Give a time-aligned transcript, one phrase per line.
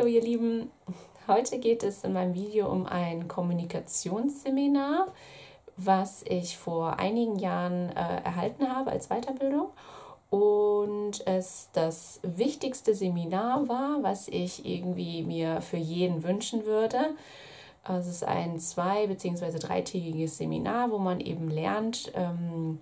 [0.00, 0.70] Hallo ihr Lieben,
[1.28, 5.08] heute geht es in meinem Video um ein Kommunikationsseminar,
[5.76, 9.66] was ich vor einigen Jahren äh, erhalten habe als Weiterbildung
[10.30, 17.10] und es das wichtigste Seminar war, was ich irgendwie mir für jeden wünschen würde.
[17.86, 19.58] Es ist ein zwei- bzw.
[19.58, 22.78] dreitägiges Seminar, wo man eben lernt, ähm,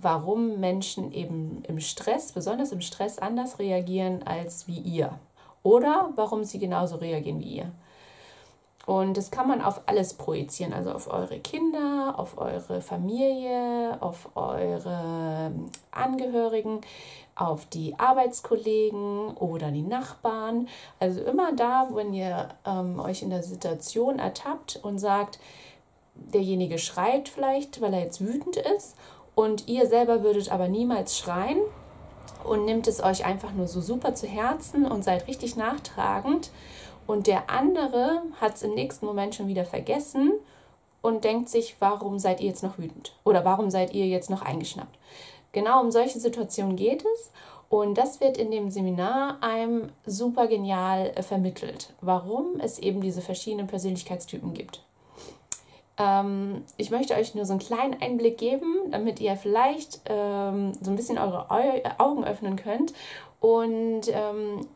[0.00, 5.16] warum Menschen eben im Stress, besonders im Stress, anders reagieren als wie ihr
[5.62, 7.72] oder warum sie genauso reagieren wie ihr.
[8.86, 14.30] Und das kann man auf alles projizieren, also auf eure Kinder, auf eure Familie, auf
[14.34, 15.52] eure
[15.92, 16.80] Angehörigen,
[17.36, 20.66] auf die Arbeitskollegen oder die Nachbarn.
[20.98, 25.38] Also immer da, wenn ihr ähm, euch in der Situation ertappt und sagt,
[26.14, 28.96] derjenige schreit vielleicht, weil er jetzt wütend ist
[29.34, 31.60] und ihr selber würdet aber niemals schreien,
[32.50, 36.50] und nimmt es euch einfach nur so super zu Herzen und seid richtig nachtragend.
[37.06, 40.32] Und der andere hat es im nächsten Moment schon wieder vergessen
[41.00, 43.14] und denkt sich, warum seid ihr jetzt noch wütend?
[43.22, 44.98] Oder warum seid ihr jetzt noch eingeschnappt?
[45.52, 47.30] Genau um solche Situationen geht es.
[47.68, 53.22] Und das wird in dem Seminar einem super genial äh, vermittelt, warum es eben diese
[53.22, 54.82] verschiedenen Persönlichkeitstypen gibt.
[56.00, 60.90] Ähm, ich möchte euch nur so einen kleinen Einblick geben, damit ihr vielleicht ähm, so
[60.90, 62.94] ein bisschen eure Eu Augen öffnen könnt.
[63.38, 64.66] Und ähm,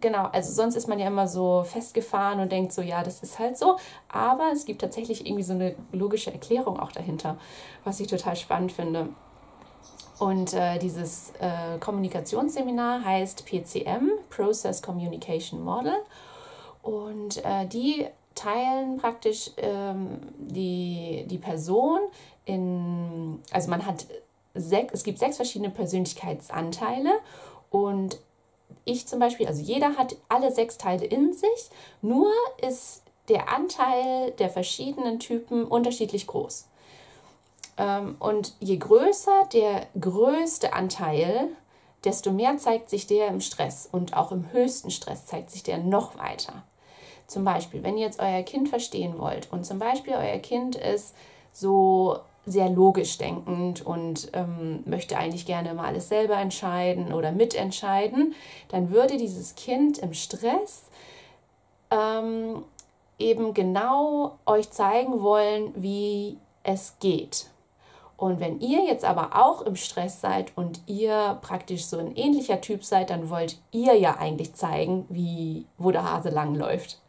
[0.00, 3.38] genau, also sonst ist man ja immer so festgefahren und denkt so, ja, das ist
[3.38, 3.76] halt so.
[4.08, 7.38] Aber es gibt tatsächlich irgendwie so eine logische Erklärung auch dahinter,
[7.84, 9.10] was ich total spannend finde.
[10.18, 15.94] Und äh, dieses äh, Kommunikationsseminar heißt PCM, Process Communication Model.
[16.82, 22.00] Und äh, die teilen praktisch ähm, die, die Person
[22.44, 24.06] in, also man hat
[24.54, 27.10] sechs, es gibt sechs verschiedene Persönlichkeitsanteile
[27.70, 28.18] und
[28.84, 31.70] ich zum Beispiel, also jeder hat alle sechs Teile in sich,
[32.02, 32.30] nur
[32.60, 36.68] ist der Anteil der verschiedenen Typen unterschiedlich groß.
[37.78, 41.48] Ähm, und je größer der größte Anteil,
[42.04, 45.78] desto mehr zeigt sich der im Stress und auch im höchsten Stress zeigt sich der
[45.78, 46.62] noch weiter.
[47.26, 51.14] Zum Beispiel, wenn ihr jetzt euer Kind verstehen wollt und zum Beispiel euer Kind ist
[51.52, 58.34] so sehr logisch denkend und ähm, möchte eigentlich gerne mal alles selber entscheiden oder mitentscheiden,
[58.68, 60.84] dann würde dieses Kind im Stress
[61.90, 62.62] ähm,
[63.18, 67.46] eben genau euch zeigen wollen, wie es geht.
[68.16, 72.60] Und wenn ihr jetzt aber auch im Stress seid und ihr praktisch so ein ähnlicher
[72.60, 77.00] Typ seid, dann wollt ihr ja eigentlich zeigen, wie, wo der Hase lang läuft.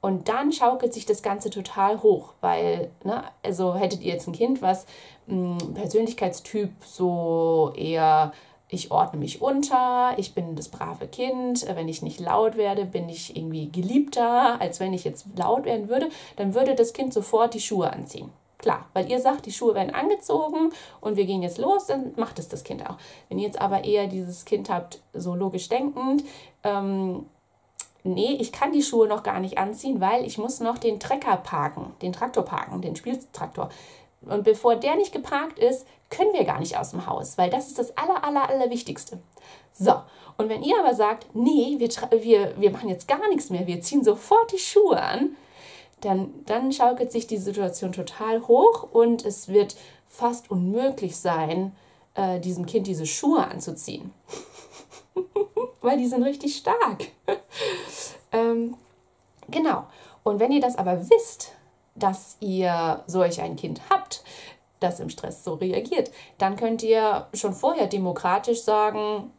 [0.00, 4.34] Und dann schaukelt sich das Ganze total hoch, weil, ne, also hättet ihr jetzt ein
[4.34, 4.84] Kind, was
[5.26, 8.32] mh, hm, Persönlichkeitstyp so eher,
[8.68, 13.08] ich ordne mich unter, ich bin das brave Kind, wenn ich nicht laut werde, bin
[13.08, 17.54] ich irgendwie geliebter, als wenn ich jetzt laut werden würde, dann würde das Kind sofort
[17.54, 18.30] die Schuhe anziehen.
[18.64, 22.38] Klar, weil ihr sagt, die Schuhe werden angezogen und wir gehen jetzt los, dann macht
[22.38, 22.96] es das Kind auch.
[23.28, 26.24] Wenn ihr jetzt aber eher dieses Kind habt, so logisch denkend,
[26.62, 27.26] ähm,
[28.04, 31.36] nee, ich kann die Schuhe noch gar nicht anziehen, weil ich muss noch den Trecker
[31.36, 33.68] parken, den Traktor parken, den Spieltraktor.
[34.22, 37.66] Und bevor der nicht geparkt ist, können wir gar nicht aus dem Haus, weil das
[37.66, 39.18] ist das aller, aller, aller Wichtigste.
[39.74, 39.92] So,
[40.38, 41.90] und wenn ihr aber sagt, nee, wir,
[42.22, 45.36] wir, wir machen jetzt gar nichts mehr, wir ziehen sofort die Schuhe an,
[46.04, 49.76] dann, dann schaukelt sich die Situation total hoch und es wird
[50.06, 51.74] fast unmöglich sein,
[52.14, 54.12] äh, diesem Kind diese Schuhe anzuziehen.
[55.84, 57.08] weil die sind richtig stark.
[58.32, 58.76] ähm,
[59.48, 59.84] genau.
[60.22, 61.52] Und wenn ihr das aber wisst,
[61.94, 64.24] dass ihr solch ein Kind habt,
[64.80, 69.30] das im Stress so reagiert, dann könnt ihr schon vorher demokratisch sagen,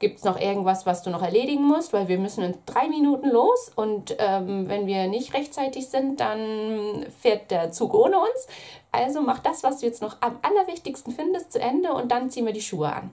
[0.00, 3.30] gibt es noch irgendwas, was du noch erledigen musst, weil wir müssen in drei Minuten
[3.30, 8.48] los und ähm, wenn wir nicht rechtzeitig sind, dann fährt der Zug ohne uns.
[8.90, 12.46] Also mach das, was du jetzt noch am allerwichtigsten findest, zu Ende und dann ziehen
[12.46, 13.12] wir die Schuhe an.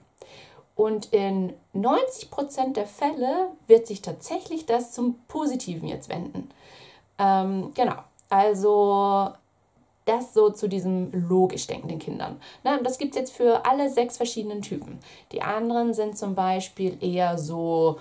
[0.76, 6.50] Und in 90 Prozent der Fälle wird sich tatsächlich das zum Positiven jetzt wenden.
[7.20, 7.96] Ähm, genau,
[8.30, 9.32] also
[10.08, 12.40] das so zu diesem logisch denkenden Kindern.
[12.64, 15.00] Ne, das gibt es jetzt für alle sechs verschiedenen Typen.
[15.32, 18.00] Die anderen sind zum Beispiel eher so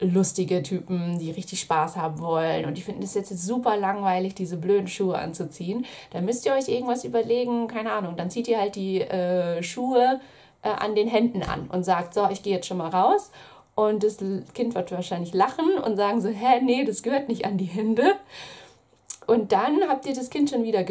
[0.00, 4.56] lustige Typen, die richtig Spaß haben wollen und die finden es jetzt super langweilig, diese
[4.56, 5.86] blöden Schuhe anzuziehen.
[6.10, 10.20] Da müsst ihr euch irgendwas überlegen, keine Ahnung, dann zieht ihr halt die äh, Schuhe
[10.62, 13.30] äh, an den Händen an und sagt, so, ich gehe jetzt schon mal raus.
[13.74, 14.16] Und das
[14.54, 18.14] Kind wird wahrscheinlich lachen und sagen so, hä, nee, das gehört nicht an die Hände.
[19.26, 20.82] Und dann habt ihr das Kind schon wieder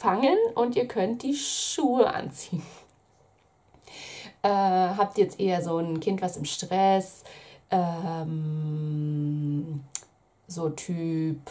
[0.00, 2.62] gefangen und ihr könnt die Schuhe anziehen.
[4.42, 7.24] Äh, habt jetzt eher so ein Kind, was im Stress
[7.70, 8.24] ähm,
[10.46, 11.42] so Typ,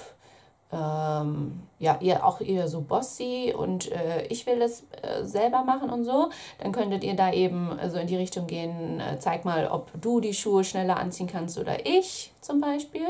[0.71, 5.91] ähm, ja, eher auch eher so bossy und äh, ich will das äh, selber machen
[5.91, 9.67] und so, dann könntet ihr da eben so in die Richtung gehen, äh, zeig mal,
[9.67, 13.05] ob du die Schuhe schneller anziehen kannst oder ich zum Beispiel.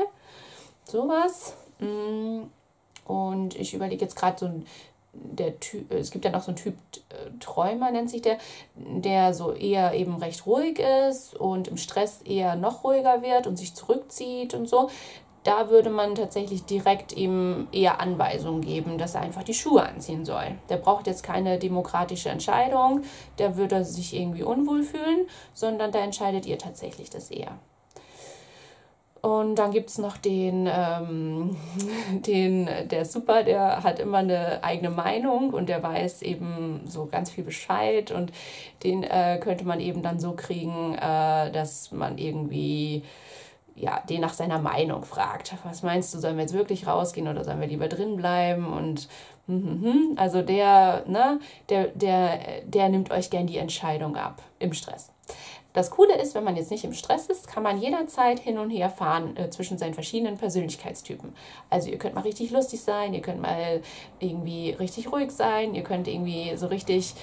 [0.84, 1.54] Sowas.
[1.78, 2.42] Mm.
[3.06, 4.66] Und ich überlege jetzt gerade so ein
[5.12, 6.74] der Typ, es gibt ja noch so einen Typ
[7.08, 8.38] äh, Träumer, nennt sich der,
[8.74, 10.78] der so eher eben recht ruhig
[11.08, 14.88] ist und im Stress eher noch ruhiger wird und sich zurückzieht und so.
[15.42, 20.26] Da würde man tatsächlich direkt ihm eher Anweisungen geben, dass er einfach die Schuhe anziehen
[20.26, 20.58] soll.
[20.68, 23.02] Der braucht jetzt keine demokratische Entscheidung,
[23.38, 27.58] der würde sich irgendwie unwohl fühlen, sondern da entscheidet ihr tatsächlich das eher.
[29.22, 31.56] Und dann gibt es noch den, ähm,
[32.26, 37.06] den, der ist super, der hat immer eine eigene Meinung und der weiß eben so
[37.06, 38.32] ganz viel Bescheid und
[38.82, 43.02] den äh, könnte man eben dann so kriegen, äh, dass man irgendwie
[43.76, 45.54] ja, den nach seiner Meinung fragt.
[45.64, 48.66] Was meinst du, sollen wir jetzt wirklich rausgehen oder sollen wir lieber drin bleiben?
[48.66, 49.08] Und
[49.46, 50.12] hm, hm, hm.
[50.16, 55.10] also der, ne, der, der, der nimmt euch gern die Entscheidung ab im Stress.
[55.72, 58.70] Das Coole ist, wenn man jetzt nicht im Stress ist, kann man jederzeit hin und
[58.70, 61.32] her fahren äh, zwischen seinen verschiedenen Persönlichkeitstypen.
[61.68, 63.80] Also ihr könnt mal richtig lustig sein, ihr könnt mal
[64.18, 67.14] irgendwie richtig ruhig sein, ihr könnt irgendwie so richtig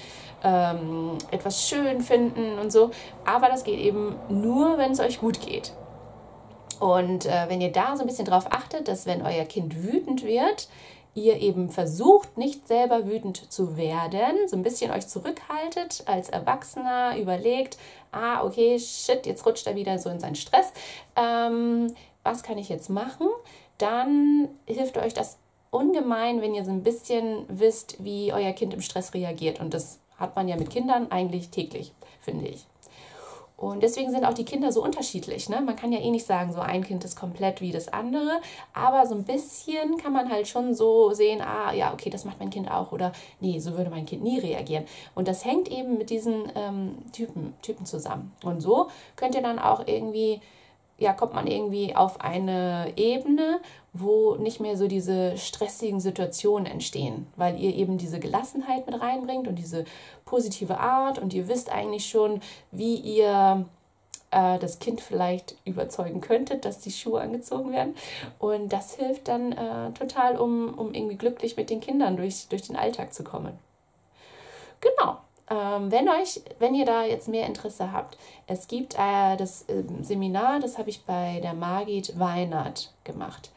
[0.42, 2.90] ähm, etwas schön finden und so.
[3.26, 5.72] Aber das geht eben nur, wenn es euch gut geht.
[6.80, 10.24] Und äh, wenn ihr da so ein bisschen drauf achtet, dass wenn euer Kind wütend
[10.24, 10.68] wird,
[11.14, 17.16] ihr eben versucht, nicht selber wütend zu werden, so ein bisschen euch zurückhaltet als Erwachsener,
[17.18, 17.78] überlegt,
[18.12, 20.72] ah, okay, shit, jetzt rutscht er wieder so in seinen Stress.
[21.16, 23.28] Ähm, was kann ich jetzt machen?
[23.78, 25.38] Dann hilft euch das
[25.70, 29.60] ungemein, wenn ihr so ein bisschen wisst, wie euer Kind im Stress reagiert.
[29.60, 32.66] Und das hat man ja mit Kindern eigentlich täglich, finde ich.
[33.58, 35.48] Und deswegen sind auch die Kinder so unterschiedlich.
[35.48, 35.60] Ne?
[35.60, 38.40] Man kann ja eh nicht sagen, so ein Kind ist komplett wie das andere,
[38.72, 42.38] aber so ein bisschen kann man halt schon so sehen, ah ja, okay, das macht
[42.38, 43.10] mein Kind auch oder
[43.40, 44.84] nee, so würde mein Kind nie reagieren.
[45.16, 48.32] Und das hängt eben mit diesen ähm, Typen, Typen zusammen.
[48.44, 50.40] Und so könnt ihr dann auch irgendwie
[50.98, 53.60] ja, kommt man irgendwie auf eine Ebene,
[53.92, 59.46] wo nicht mehr so diese stressigen Situationen entstehen, weil ihr eben diese Gelassenheit mit reinbringt
[59.46, 59.84] und diese
[60.24, 62.40] positive Art und ihr wisst eigentlich schon,
[62.72, 63.64] wie ihr
[64.30, 67.94] äh, das Kind vielleicht überzeugen könntet, dass die Schuhe angezogen werden.
[68.38, 72.62] Und das hilft dann äh, total, um, um irgendwie glücklich mit den Kindern durch, durch
[72.62, 73.58] den Alltag zu kommen.
[74.80, 75.18] Genau.
[75.50, 79.82] Ähm, wenn euch, wenn ihr da jetzt mehr Interesse habt, es gibt äh, das äh,
[80.02, 83.50] Seminar, das habe ich bei der Margit Weinert gemacht.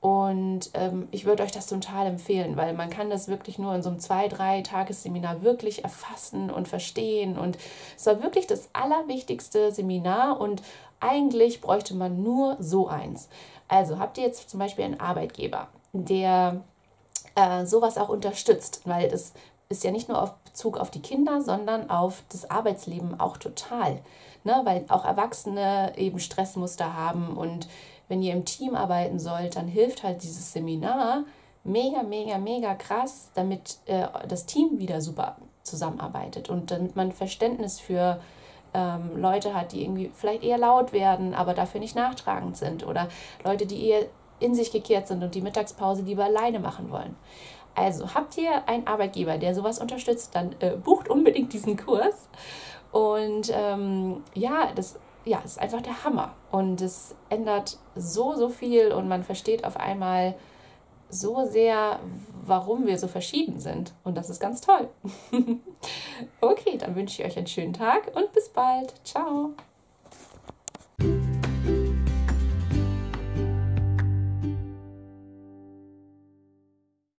[0.00, 3.84] Und ähm, ich würde euch das total empfehlen, weil man kann das wirklich nur in
[3.84, 7.38] so einem zwei, drei Tagesseminar wirklich erfassen und verstehen.
[7.38, 7.56] Und
[7.96, 10.60] es war wirklich das allerwichtigste Seminar und
[10.98, 13.28] eigentlich bräuchte man nur so eins.
[13.68, 16.62] Also habt ihr jetzt zum Beispiel einen Arbeitgeber, der
[17.36, 19.32] äh, sowas auch unterstützt, weil das
[19.72, 24.00] ist ja nicht nur auf Bezug auf die Kinder, sondern auf das Arbeitsleben auch total.
[24.44, 24.60] Ne?
[24.64, 27.68] Weil auch Erwachsene eben Stressmuster haben und
[28.08, 31.24] wenn ihr im Team arbeiten sollt, dann hilft halt dieses Seminar
[31.64, 37.80] mega, mega, mega krass, damit äh, das Team wieder super zusammenarbeitet und damit man Verständnis
[37.80, 38.20] für
[38.74, 43.08] ähm, Leute hat, die irgendwie vielleicht eher laut werden, aber dafür nicht nachtragend sind oder
[43.44, 44.06] Leute, die eher
[44.40, 47.16] in sich gekehrt sind und die Mittagspause lieber alleine machen wollen.
[47.74, 52.28] Also habt ihr einen Arbeitgeber, der sowas unterstützt, dann äh, bucht unbedingt diesen Kurs.
[52.90, 56.34] Und ähm, ja, das ja, ist einfach der Hammer.
[56.50, 60.34] Und es ändert so, so viel und man versteht auf einmal
[61.08, 62.00] so sehr,
[62.44, 63.92] warum wir so verschieden sind.
[64.02, 64.88] Und das ist ganz toll.
[66.40, 68.94] okay, dann wünsche ich euch einen schönen Tag und bis bald.
[69.04, 69.54] Ciao.